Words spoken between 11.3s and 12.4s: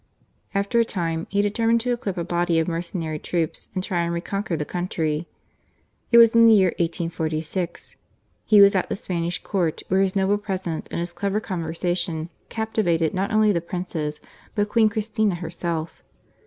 con versation